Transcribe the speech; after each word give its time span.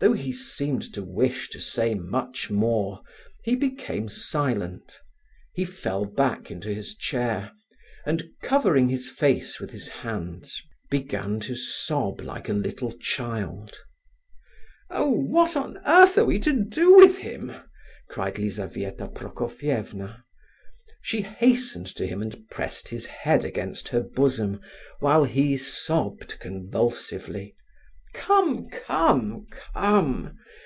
Though 0.00 0.12
he 0.12 0.32
seemed 0.32 0.82
to 0.92 1.02
wish 1.02 1.48
to 1.48 1.58
say 1.58 1.94
much 1.94 2.50
more, 2.50 3.00
he 3.42 3.56
became 3.56 4.10
silent. 4.10 5.00
He 5.54 5.64
fell 5.64 6.04
back 6.04 6.50
into 6.50 6.68
his 6.74 6.94
chair, 6.94 7.50
and, 8.04 8.24
covering 8.42 8.90
his 8.90 9.08
face 9.08 9.58
with 9.58 9.70
his 9.70 9.88
hands, 9.88 10.60
began 10.90 11.40
to 11.40 11.54
sob 11.56 12.20
like 12.20 12.50
a 12.50 12.52
little 12.52 12.92
child. 12.92 13.78
"Oh! 14.90 15.08
what 15.08 15.56
on 15.56 15.78
earth 15.86 16.18
are 16.18 16.26
we 16.26 16.38
to 16.40 16.52
do 16.52 16.94
with 16.96 17.16
him?" 17.16 17.52
cried 18.10 18.38
Lizabetha 18.38 19.08
Prokofievna. 19.08 20.22
She 21.00 21.22
hastened 21.22 21.86
to 21.96 22.06
him 22.06 22.20
and 22.20 22.46
pressed 22.50 22.88
his 22.88 23.06
head 23.06 23.42
against 23.42 23.88
her 23.88 24.02
bosom, 24.02 24.60
while 25.00 25.24
he 25.24 25.56
sobbed 25.56 26.38
convulsively. 26.40 27.56
"Come, 28.16 28.68
come, 28.70 29.48
come! 29.74 30.38